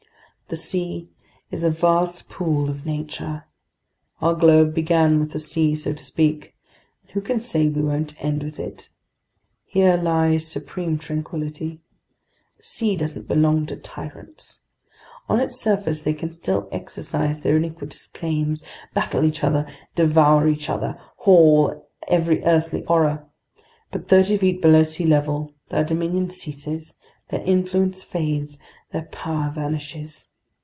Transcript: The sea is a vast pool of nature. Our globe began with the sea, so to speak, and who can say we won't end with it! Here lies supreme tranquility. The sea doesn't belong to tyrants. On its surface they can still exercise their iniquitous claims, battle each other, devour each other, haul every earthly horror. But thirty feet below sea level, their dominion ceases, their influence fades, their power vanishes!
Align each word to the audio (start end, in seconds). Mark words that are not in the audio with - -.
The 0.51 0.57
sea 0.57 1.07
is 1.49 1.63
a 1.63 1.69
vast 1.69 2.27
pool 2.27 2.69
of 2.69 2.85
nature. 2.85 3.45
Our 4.19 4.33
globe 4.35 4.73
began 4.75 5.17
with 5.17 5.31
the 5.31 5.39
sea, 5.39 5.75
so 5.75 5.93
to 5.93 6.03
speak, 6.03 6.57
and 7.03 7.11
who 7.11 7.21
can 7.21 7.39
say 7.39 7.69
we 7.69 7.81
won't 7.81 8.15
end 8.21 8.43
with 8.43 8.59
it! 8.59 8.89
Here 9.63 9.95
lies 9.95 10.45
supreme 10.45 10.97
tranquility. 10.97 11.79
The 12.57 12.63
sea 12.63 12.95
doesn't 12.97 13.29
belong 13.29 13.65
to 13.67 13.77
tyrants. 13.77 14.59
On 15.29 15.39
its 15.39 15.55
surface 15.57 16.01
they 16.01 16.13
can 16.13 16.33
still 16.33 16.67
exercise 16.73 17.39
their 17.39 17.55
iniquitous 17.55 18.07
claims, 18.07 18.61
battle 18.93 19.23
each 19.23 19.45
other, 19.45 19.65
devour 19.95 20.49
each 20.49 20.69
other, 20.69 20.99
haul 21.19 21.87
every 22.09 22.43
earthly 22.43 22.81
horror. 22.81 23.25
But 23.89 24.09
thirty 24.09 24.35
feet 24.37 24.61
below 24.61 24.83
sea 24.83 25.05
level, 25.05 25.53
their 25.69 25.85
dominion 25.85 26.29
ceases, 26.29 26.97
their 27.29 27.39
influence 27.45 28.03
fades, 28.03 28.59
their 28.91 29.03
power 29.03 29.49
vanishes! 29.49 30.27